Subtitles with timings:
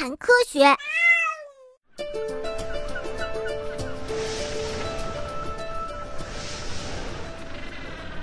[0.00, 0.64] 谈科学。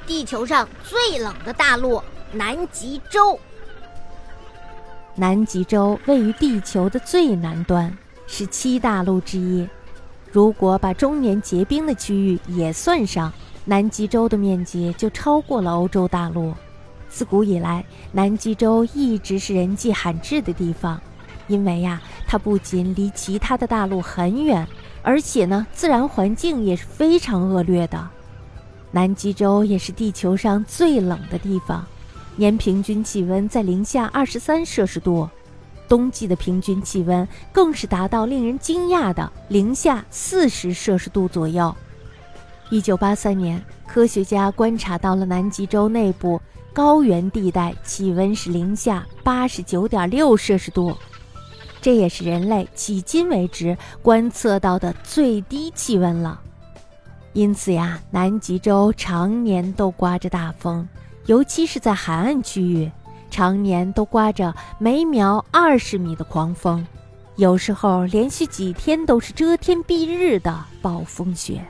[0.08, 2.02] 地球上最冷的大陆——
[2.32, 3.38] 南极洲。
[5.16, 7.94] 南极洲位于地球的最南端，
[8.26, 9.68] 是七大陆之一。
[10.32, 13.34] 如果把终年结冰的区域也算上，
[13.66, 16.54] 南极洲的面积就超过了欧洲大陆。
[17.10, 21.02] 自古以来，南极洲一直是人迹罕至的地方，
[21.48, 24.68] 因为呀，它不仅离其他的大陆很远，
[25.02, 28.10] 而且呢，自然环境也是非常恶劣的。
[28.92, 31.86] 南极洲也是地球上最冷的地方，
[32.36, 35.30] 年平均气温在零下二十三摄氏度，
[35.88, 41.76] 冬季的平均气温更是达到令人惊讶的零下四十摄氏度左右。
[42.72, 46.42] 一九八三年，科学家观察到了南极洲内部
[46.74, 50.98] 高原地带气温是零下八十九点六摄氏度，
[51.86, 56.42] 这也是人类迄今为止观测到的最低气温了。
[57.34, 60.88] 因此呀，南极洲常年都刮着大风，
[61.28, 62.92] 尤其是在海岸区域，
[63.30, 66.84] 常年都刮着每秒二十米的狂风，
[67.36, 71.64] 有时候连续几天都是遮天蔽日的暴风雪。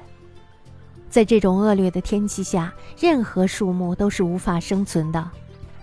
[1.10, 5.30] 在这种恶劣的天气下，任何树木都是无法生存的。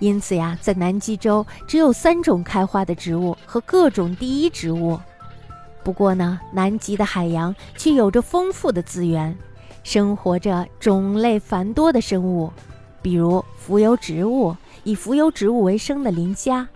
[0.03, 4.99] 因此呀，在南极洲只有三种开花的植物和各种第一植物。
[5.85, 9.33] 不过呢，南极的海洋却有着丰富的资源。
[9.85, 12.53] 生活着种类繁多的生物，
[13.01, 16.69] 比如浮游植物，以浮游植物为生的磷虾，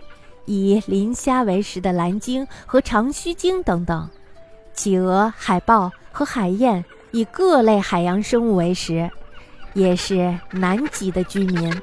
[0.45, 4.07] 以磷虾为食的蓝鲸和长须鲸等等；
[4.73, 9.11] 企鹅、海豹和海燕以各类海洋生物为食，
[9.73, 11.81] 也是南极的居民。